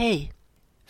[0.00, 0.32] Hej!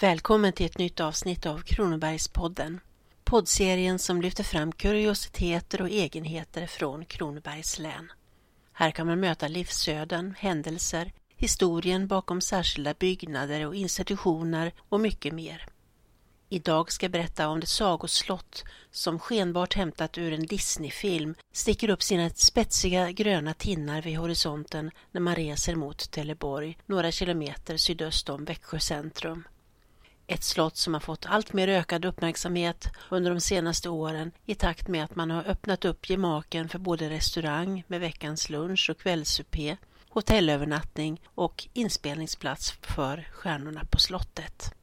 [0.00, 2.80] Välkommen till ett nytt avsnitt av Kronobergspodden.
[3.24, 8.12] Poddserien som lyfter fram kuriositeter och egenheter från Kronobergs län.
[8.72, 15.66] Här kan man möta livsöden, händelser, historien bakom särskilda byggnader och institutioner och mycket mer.
[16.52, 22.02] Idag ska jag berätta om det sagoslott som skenbart hämtat ur en Disneyfilm sticker upp
[22.02, 28.44] sina spetsiga gröna tinnar vid horisonten när man reser mot Teleborg, några kilometer sydöst om
[28.44, 29.48] Växjö centrum.
[30.26, 34.88] Ett slott som har fått allt mer ökad uppmärksamhet under de senaste åren i takt
[34.88, 39.76] med att man har öppnat upp gemaken för både restaurang med veckans lunch och kvällssupé,
[40.08, 44.74] hotellövernattning och inspelningsplats för Stjärnorna på slottet.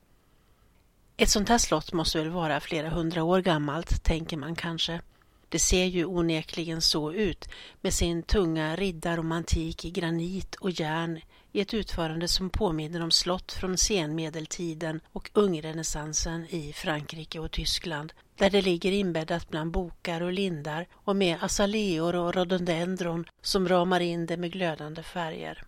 [1.19, 5.01] Ett sånt här slott måste väl vara flera hundra år gammalt, tänker man kanske.
[5.49, 7.49] Det ser ju onekligen så ut
[7.81, 13.51] med sin tunga riddarromantik i granit och järn i ett utförande som påminner om slott
[13.51, 20.33] från senmedeltiden och ungrenässansen i Frankrike och Tyskland där det ligger inbäddat bland bokar och
[20.33, 25.66] lindar och med azaleor och rhododendron som ramar in det med glödande färger.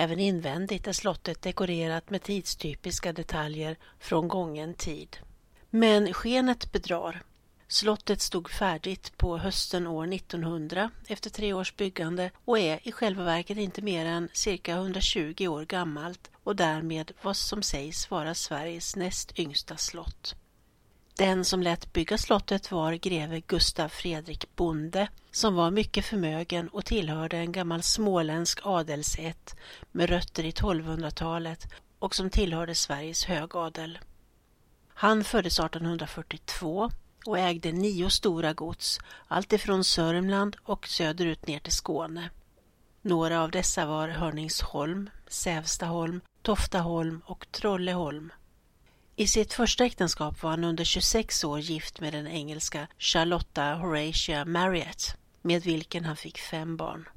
[0.00, 5.16] Även invändigt är slottet dekorerat med tidstypiska detaljer från gången tid.
[5.70, 7.22] Men skenet bedrar.
[7.68, 13.24] Slottet stod färdigt på hösten år 1900 efter tre års byggande och är i själva
[13.24, 18.96] verket inte mer än cirka 120 år gammalt och därmed vad som sägs vara Sveriges
[18.96, 20.34] näst yngsta slott.
[21.18, 26.84] Den som lät bygga slottet var greve Gustav Fredrik Bonde som var mycket förmögen och
[26.84, 29.56] tillhörde en gammal småländsk adelsätt
[29.92, 31.66] med rötter i 1200-talet
[31.98, 33.98] och som tillhörde Sveriges högadel.
[34.94, 36.90] Han föddes 1842
[37.26, 42.30] och ägde nio stora gods, alltifrån Sörmland och söderut ner till Skåne.
[43.02, 48.32] Några av dessa var Hörningsholm, Sävstaholm, Toftaholm och Trolleholm.
[49.20, 54.44] I sitt första äktenskap var han under 26 år gift med den engelska Charlotta Horatia
[54.44, 57.08] Marriott, med vilken han fick fem barn.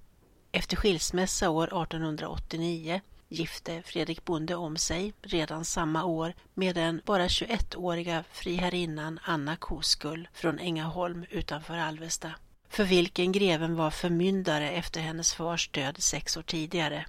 [0.51, 7.28] Efter skilsmässa år 1889 gifte Fredrik Bonde om sig redan samma år med den bara
[7.28, 12.31] 21-åriga friherrinnan Anna Koskull från Ängaholm utanför Alvesta,
[12.69, 17.06] för vilken greven var förmyndare efter hennes fars död sex år tidigare.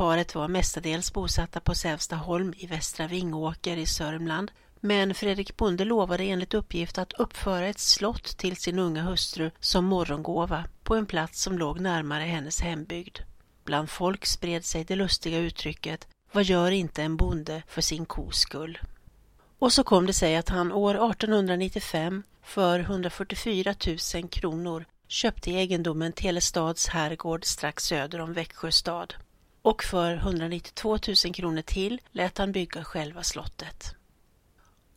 [0.00, 4.50] Paret var mestadels bosatta på Sävstaholm i Västra Vingåker i Sörmland,
[4.80, 9.84] men Fredrik Bonde lovade enligt uppgift att uppföra ett slott till sin unga hustru som
[9.84, 13.18] morgongåva på en plats som låg närmare hennes hembygd.
[13.64, 18.38] Bland folk spred sig det lustiga uttrycket Vad gör inte en bonde för sin kos
[18.38, 18.78] skull?
[19.58, 23.74] Och så kom det sig att han år 1895 för 144
[24.14, 29.14] 000 kronor köpte egendomen Telestads herrgård strax söder om Växjö stad
[29.62, 33.94] och för 192 000 kronor till lät han bygga själva slottet.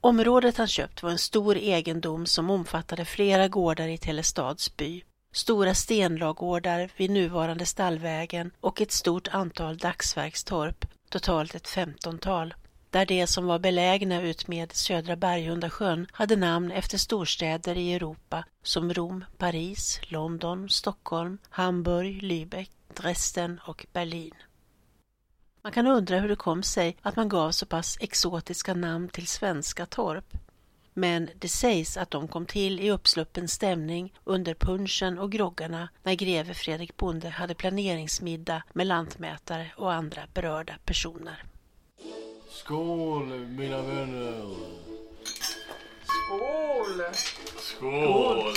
[0.02, 5.74] Området han köpt var en stor egendom som omfattade flera gårdar i Telestads by, stora
[5.74, 12.54] stenlagårdar vid nuvarande Stallvägen och ett stort antal dagsverkstorp, totalt ett femtontal,
[12.90, 18.94] där de som var belägna utmed södra Berghundasjön hade namn efter storstäder i Europa som
[18.94, 24.34] Rom, Paris, London, Stockholm, Hamburg, Lübeck, Dresden och Berlin.
[25.64, 29.28] Man kan undra hur det kom sig att man gav så pass exotiska namn till
[29.28, 30.34] svenska torp.
[30.94, 36.14] Men det sägs att de kom till i uppsluppen stämning under punschen och groggarna när
[36.14, 41.44] greve Fredrik Bonde hade planeringsmiddag med lantmätare och andra berörda personer.
[42.50, 44.56] Skål mina vänner!
[46.04, 47.04] Skål!
[47.60, 48.54] Skål!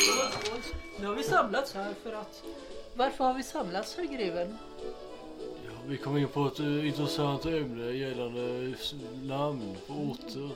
[1.00, 2.42] Nu har vi samlats här för att...
[2.94, 4.58] Varför har vi samlats här greven?
[5.88, 8.74] Vi kom in på ett uh, intressant ämne gällande
[9.22, 10.50] namn på orter.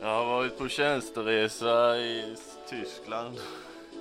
[0.00, 2.34] Jag har varit på tjänsteresa i
[2.70, 3.36] Tyskland.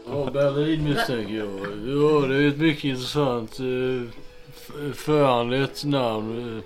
[0.08, 1.50] Ja, Berlin misstänker jag.
[1.88, 4.04] Ja, det är ett mycket intressant uh,
[4.50, 6.58] f- föranlett namn.
[6.58, 6.64] Eh,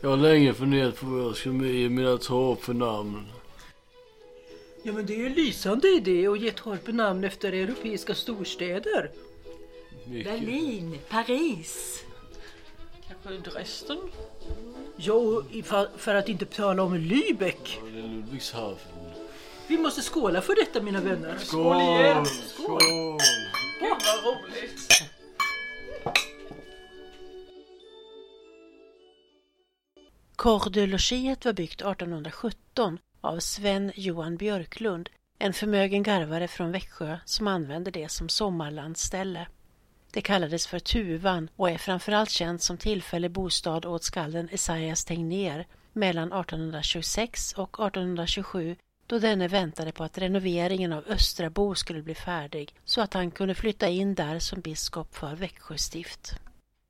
[0.00, 3.26] Jag har länge funderat på vad jag ska ge mina torp för namn.
[4.82, 9.10] Ja men det är ju en lysande idé att ge torpen namn efter europeiska storstäder.
[10.06, 10.32] Mycket.
[10.32, 12.04] Berlin, Paris.
[13.22, 13.98] Kanske Dresden?
[15.50, 17.78] I- för, för att inte tala om Lübeck.
[17.86, 18.92] Är Ludwigshafen.
[19.66, 21.38] Vi måste skåla för detta mina vänner.
[21.38, 21.76] Skål!
[21.76, 22.26] igen!
[22.26, 22.78] Skål!
[23.80, 24.88] Gud vad roligt!
[30.36, 37.90] Kordelogiet var byggt 1817 av Sven Johan Björklund, en förmögen garvare från Växjö som använde
[37.90, 39.46] det som sommarlandsställe.
[40.14, 45.66] Det kallades för Tuvan och är framförallt känt som tillfällig bostad åt skalden Esaias Tegnér,
[45.92, 48.76] mellan 1826 och 1827
[49.06, 53.54] då denne väntade på att renoveringen av Östrabo skulle bli färdig så att han kunde
[53.54, 56.34] flytta in där som biskop för Växjö stift.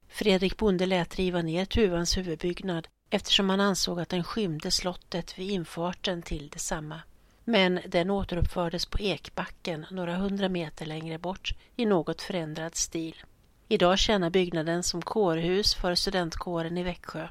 [0.09, 5.51] Fredrik Bonde lät riva ner Tuvans huvudbyggnad eftersom han ansåg att den skymde slottet vid
[5.51, 7.01] infarten till detsamma.
[7.45, 13.23] Men den återuppfördes på Ekbacken några hundra meter längre bort i något förändrad stil.
[13.69, 17.29] Idag tjänar byggnaden som kårhus för studentkåren i Växjö.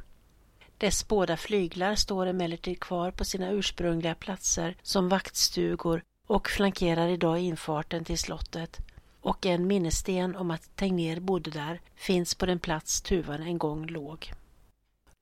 [0.77, 7.39] Dess båda flyglar står emellertid kvar på sina ursprungliga platser som vaktstugor och flankerar idag
[7.39, 8.77] infarten till slottet
[9.21, 13.87] och en minnessten om att Tegnér bodde där finns på den plats tuvan en gång
[13.87, 14.33] låg.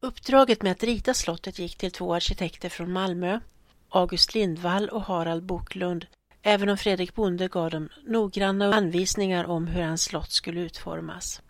[0.02, 3.40] Uppdraget med att rita slottet gick till två arkitekter från Malmö,
[3.90, 6.06] August Lindvall och Harald Boklund,
[6.42, 11.42] även om Fredrik Bonde gav dem noggranna anvisningar om hur hans slott skulle utformas.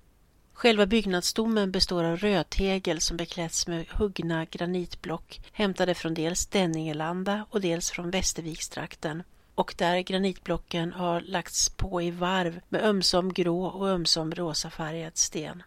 [0.53, 7.61] Själva byggnadsstommen består av rödtegel som beklätts med huggna granitblock hämtade från dels Denningelanda och
[7.61, 9.23] dels från Västervikstrakten
[9.55, 15.63] och där granitblocken har lagts på i varv med ömsom grå och ömsom rosafärgad sten.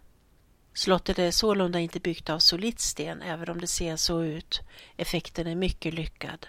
[0.75, 4.61] Slottet är sålunda inte byggt av solitt sten även om det ser så ut.
[4.97, 6.47] Effekten är mycket lyckad.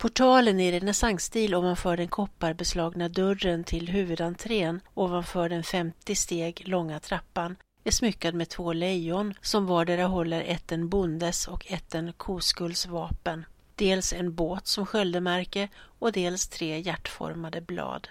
[0.00, 7.56] Portalen i renässansstil ovanför den kopparbeslagna dörren till huvudentrén ovanför den 50 steg långa trappan
[7.84, 12.86] är smyckad med två lejon som vardera håller ett en bondes och ett en koskulls
[12.86, 13.44] vapen.
[13.74, 18.08] Dels en båt som sköldemärke och dels tre hjärtformade blad.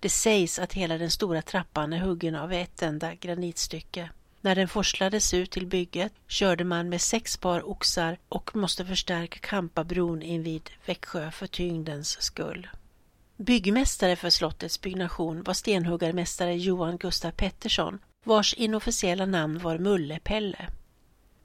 [0.00, 4.10] Det sägs att hela den stora trappan är huggen av ett enda granitstycke.
[4.44, 9.38] När den forslades ut till bygget körde man med sex par oxar och måste förstärka
[9.38, 12.68] Kampabron invid Växjö för tyngdens skull.
[13.36, 20.66] Byggmästare för slottets byggnation var stenhuggarmästare Johan Gustav Pettersson vars inofficiella namn var Mullepelle.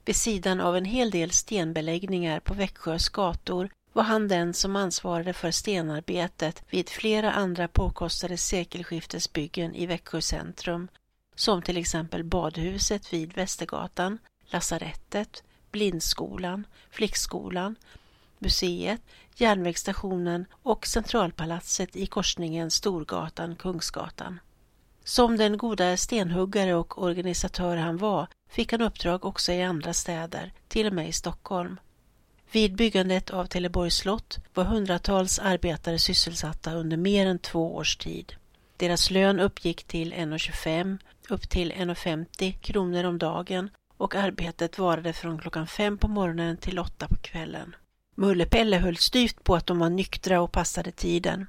[0.04, 5.32] Vid sidan av en hel del stenbeläggningar på Växjös gator var han den som ansvarade
[5.32, 10.88] för stenarbetet vid flera andra påkostade sekelskiftesbyggen i Växjö centrum
[11.38, 17.76] som till exempel badhuset vid Västergatan, lasarettet, blindskolan, flickskolan,
[18.38, 19.00] museet,
[19.36, 24.40] järnvägsstationen och centralpalatset i korsningen Storgatan-Kungsgatan.
[25.04, 30.52] Som den goda stenhuggare och organisatör han var fick han uppdrag också i andra städer,
[30.68, 31.80] till och med i Stockholm.
[32.52, 38.34] Vid byggandet av Teleborgs slott var hundratals arbetare sysselsatta under mer än två års tid.
[38.76, 40.98] Deras lön uppgick till 1,25
[41.30, 46.78] upp till 1,50 kronor om dagen och arbetet varade från klockan fem på morgonen till
[46.78, 47.76] åtta på kvällen.
[48.14, 51.46] Mullepelle höll styvt på att de var nyktra och passade tiden.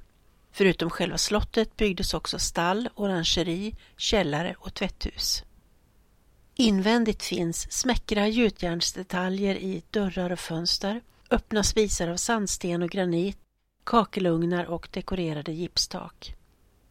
[0.52, 5.44] Förutom själva slottet byggdes också stall, orangeri, källare och tvätthus.
[6.54, 11.00] Invändigt finns smäckra gjutjärnsdetaljer i dörrar och fönster,
[11.30, 13.38] öppna spisar av sandsten och granit,
[13.84, 16.34] kakelugnar och dekorerade gipstak.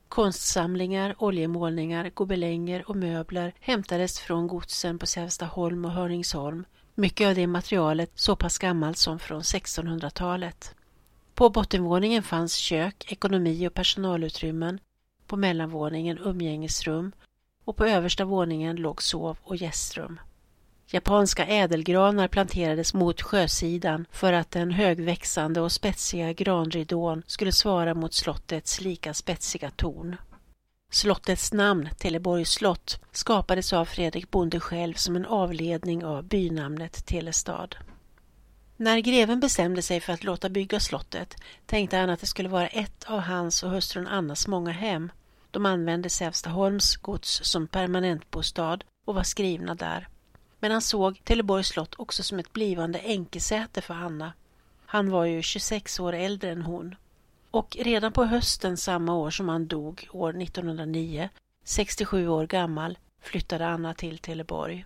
[0.09, 6.65] Konstsamlingar, oljemålningar, gobelänger och möbler hämtades från godsen på Sävstaholm och Hörningsholm.
[6.95, 10.75] Mycket av det materialet så pass gammalt som från 1600-talet.
[11.33, 14.79] På bottenvåningen fanns kök, ekonomi och personalutrymmen.
[15.27, 17.11] På mellanvåningen umgängesrum
[17.65, 20.19] och på översta våningen låg sov och gästrum.
[20.91, 28.13] Japanska ädelgranar planterades mot sjösidan för att den högväxande och spetsiga granridån skulle svara mot
[28.13, 30.15] slottets lika spetsiga torn.
[30.91, 37.75] Slottets namn, Teleborgs slott, skapades av Fredrik Bonde själv som en avledning av bynamnet Telestad.
[38.77, 42.67] När greven bestämde sig för att låta bygga slottet tänkte han att det skulle vara
[42.67, 45.11] ett av hans och hustrun Annas många hem.
[45.51, 50.07] De använde Sävstaholms gods som permanentbostad och var skrivna där
[50.59, 54.33] men han såg Teleborgs slott också som ett blivande enkesäte för Anna.
[54.85, 56.95] Han var ju 26 år äldre än hon.
[57.51, 61.29] Och redan på hösten samma år som han dog, år 1909,
[61.63, 64.85] 67 år gammal, flyttade Anna till Teleborg.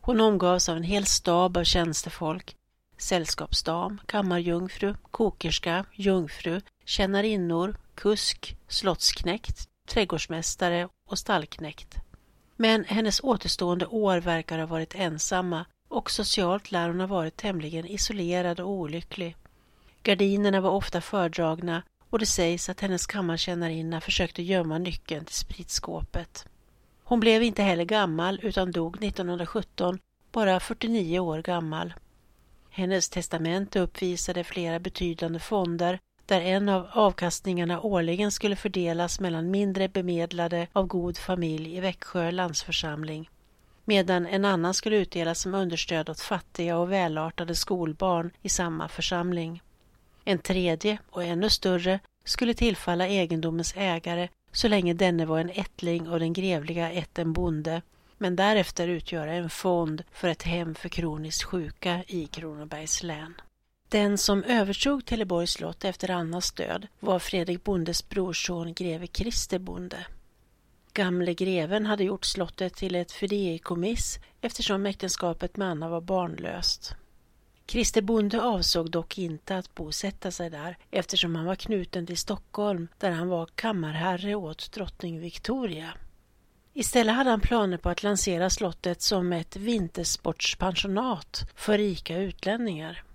[0.00, 2.56] Hon omgavs av en hel stab av tjänstefolk,
[2.98, 11.96] sällskapsdam, kammarjungfru, kokerska, jungfru, tjänarinnor, kusk, slottsknekt, trädgårdsmästare och stallknekt.
[12.56, 17.86] Men hennes återstående år verkar ha varit ensamma och socialt lär hon ha varit tämligen
[17.86, 19.36] isolerad och olycklig.
[20.02, 26.46] Gardinerna var ofta fördragna och det sägs att hennes kammartjänarinna försökte gömma nyckeln till spritskåpet.
[27.04, 29.98] Hon blev inte heller gammal utan dog 1917,
[30.32, 31.94] bara 49 år gammal.
[32.70, 39.88] Hennes testamente uppvisade flera betydande fonder där en av avkastningarna årligen skulle fördelas mellan mindre
[39.88, 43.30] bemedlade av god familj i Växjö landsförsamling.
[43.84, 49.62] medan en annan skulle utdelas som understöd åt fattiga och välartade skolbarn i samma församling.
[50.24, 56.08] En tredje och ännu större skulle tillfalla egendomens ägare så länge denne var en ättling
[56.08, 57.82] och den grevliga ätten bonde,
[58.18, 63.34] men därefter utgöra en fond för ett hem för kroniskt sjuka i Kronobergs län.
[63.88, 70.06] Den som övertog Teleborgs slott efter Annas död var Fredrik Bondes brorson greve Christer Bonde.
[70.92, 76.94] Gamle greven hade gjort slottet till ett fideikommiss eftersom äktenskapet med Anna var barnlöst.
[77.66, 82.88] Christer Bonde avsåg dock inte att bosätta sig där eftersom han var knuten till Stockholm
[82.98, 85.94] där han var kammarherre åt drottning Victoria.
[86.74, 93.05] Istället hade han planer på att lansera slottet som ett vintersportspensionat för rika utlänningar.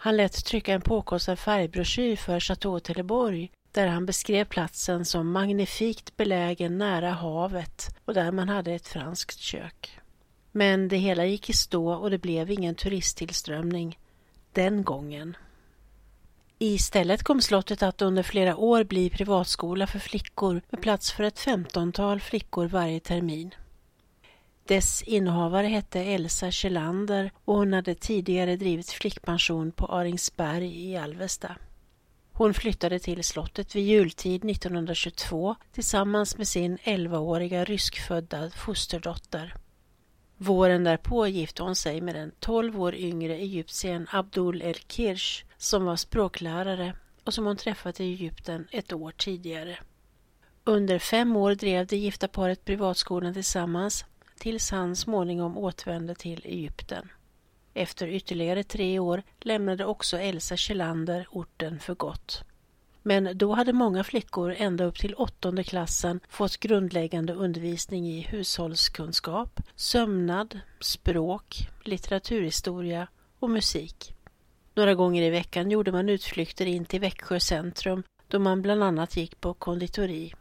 [0.00, 6.16] Han lät trycka en påkostad färgbroschyr för Chateau Teleborg där han beskrev platsen som magnifikt
[6.16, 10.00] belägen nära havet och där man hade ett franskt kök.
[10.52, 13.98] Men det hela gick i stå och det blev ingen turisttillströmning
[14.52, 15.36] den gången.
[16.58, 21.38] Istället kom slottet att under flera år bli privatskola för flickor med plats för ett
[21.38, 23.54] femtontal flickor varje termin.
[24.68, 31.56] Dess innehavare hette Elsa Kjellander och hon hade tidigare drivit flickpension på Aringsberg i Alvesta.
[32.32, 39.54] Hon flyttade till slottet vid jultid 1922 tillsammans med sin 11-åriga ryskfödda fosterdotter.
[40.36, 45.84] Våren därpå gifte hon sig med den 12 år yngre egyptiern Abdul El Kirsch som
[45.84, 49.78] var språklärare och som hon träffat i Egypten ett år tidigare.
[50.64, 54.04] Under fem år drev det gifta paret privatskolan tillsammans
[54.38, 57.08] tills han småningom återvände till Egypten.
[57.74, 62.42] Efter ytterligare tre år lämnade också Elsa Kjellander orten för gott.
[63.02, 69.60] Men då hade många flickor ända upp till åttonde klassen fått grundläggande undervisning i hushållskunskap,
[69.76, 74.14] sömnad, språk, litteraturhistoria och musik.
[74.74, 79.16] Några gånger i veckan gjorde man utflykter in till Växjö centrum då man bland annat
[79.16, 80.34] gick på konditori.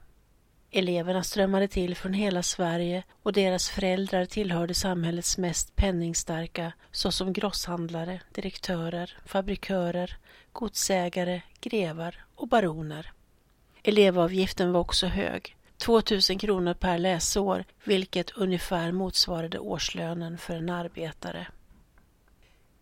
[0.77, 8.21] Eleverna strömmade till från hela Sverige och deras föräldrar tillhörde samhällets mest penningstarka såsom grosshandlare,
[8.33, 10.17] direktörer, fabrikörer,
[10.51, 13.11] godsägare, grevar och baroner.
[13.83, 21.47] Elevavgiften var också hög, 2000 kronor per läsår, vilket ungefär motsvarade årslönen för en arbetare.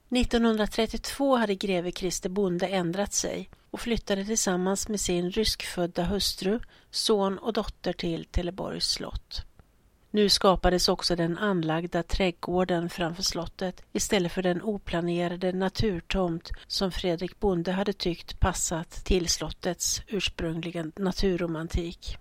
[0.10, 6.60] 1932 hade greve Christer Bonde ändrat sig och flyttade tillsammans med sin ryskfödda hustru,
[6.92, 9.46] son och dotter till Teleborgs slott.
[10.12, 17.40] Nu skapades också den anlagda trädgården framför slottet istället för den oplanerade naturtomt som Fredrik
[17.40, 22.18] Bonde hade tyckt passat till slottets ursprungliga naturromantik.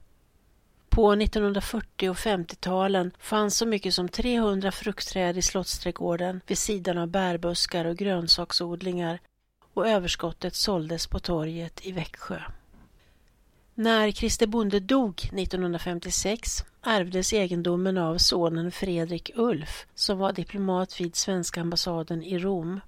[0.88, 7.08] På 1940 och 50-talen fanns så mycket som 300 fruktträd i slottsträdgården vid sidan av
[7.08, 9.18] bärbuskar och grönsaksodlingar
[9.74, 12.40] och överskottet såldes på torget i Växjö.
[13.74, 21.16] När Christer Bonde dog 1956 ärvdes egendomen av sonen Fredrik Ulf som var diplomat vid
[21.16, 22.80] svenska ambassaden i Rom.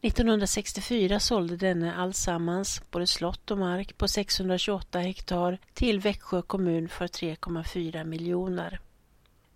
[0.00, 7.06] 1964 sålde denne allsammans, både slott och mark, på 628 hektar till Växjö kommun för
[7.06, 8.80] 3,4 miljoner.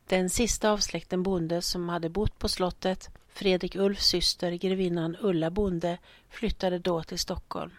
[0.06, 3.10] Den sista av släkten Bonde som hade bott på slottet,
[3.40, 7.72] Fredrik Ulfs syster grevinnan Ulla Bonde, flyttade då till Stockholm.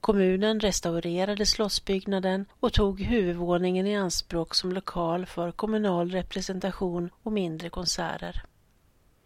[0.00, 7.70] Kommunen restaurerade slottsbyggnaden och tog huvudvåningen i anspråk som lokal för kommunal representation och mindre
[7.70, 8.42] konserter.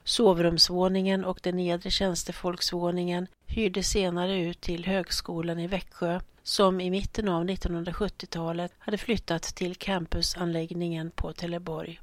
[0.05, 7.29] Sovrumsvåningen och den nedre tjänstefolksvåningen hyrdes senare ut till Högskolan i Växjö som i mitten
[7.29, 12.01] av 1970-talet hade flyttat till campusanläggningen på Teleborg.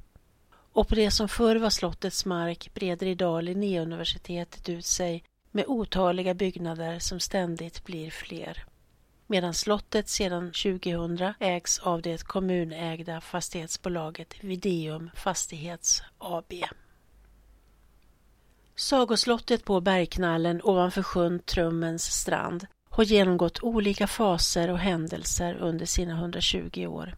[0.73, 6.33] Och på det som förr var slottets mark breder idag Linnéuniversitetet ut sig med otaliga
[6.33, 8.65] byggnader som ständigt blir fler.
[9.27, 16.53] Medan slottet sedan 2000 ägs av det kommunägda fastighetsbolaget Videum Fastighets AB.
[18.75, 26.13] Sagoslottet på Bergknallen ovanför sjön Trummens strand har genomgått olika faser och händelser under sina
[26.13, 27.15] 120 år.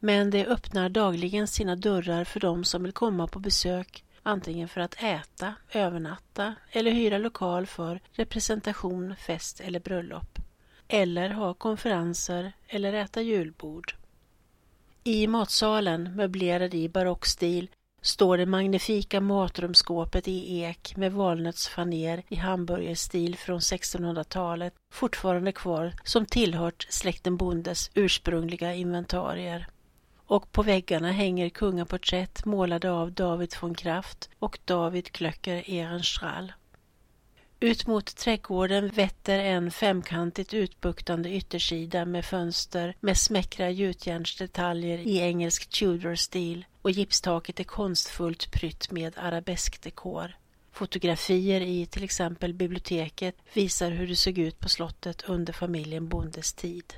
[0.00, 4.80] Men det öppnar dagligen sina dörrar för dem som vill komma på besök antingen för
[4.80, 10.38] att äta, övernatta eller hyra lokal för representation, fest eller bröllop.
[10.88, 13.94] Eller ha konferenser eller äta julbord.
[15.04, 17.70] I matsalen, möblerad i barockstil,
[18.02, 26.26] står det magnifika matrumsskåpet i ek med valnötsfaner i hamburgerstil från 1600-talet fortfarande kvar som
[26.26, 29.68] tillhört släkten Bondes ursprungliga inventarier
[30.28, 36.52] och på väggarna hänger kungaporträtt målade av David von Kraft och David Klöcker Ehrenstrahl.
[37.60, 45.70] Ut mot trädgården vetter en femkantigt utbuktande yttersida med fönster med smäckra gjutjärnsdetaljer i engelsk
[45.70, 50.36] Tudor-stil och gipstaket är konstfullt prytt med arabeskdekor.
[50.72, 56.52] Fotografier i till exempel biblioteket visar hur det såg ut på slottet under familjen Bondes
[56.52, 56.94] tid.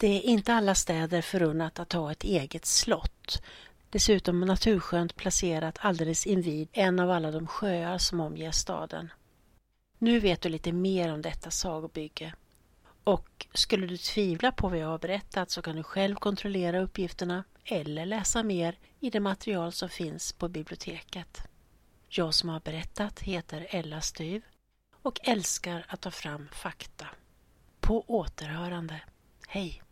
[0.00, 3.42] Det är inte alla städer förunnat att ha ett eget slott.
[3.90, 9.12] Dessutom naturskönt placerat alldeles invid en av alla de sjöar som omger staden.
[9.98, 12.34] Nu vet du lite mer om detta sagobygge.
[13.04, 17.44] Och skulle du tvivla på vad jag har berättat så kan du själv kontrollera uppgifterna
[17.64, 21.42] eller läsa mer i det material som finns på biblioteket.
[22.08, 24.42] Jag som har berättat heter Ella Styv
[25.02, 27.06] och älskar att ta fram fakta.
[27.80, 29.00] På återhörande.
[29.48, 29.82] Hej!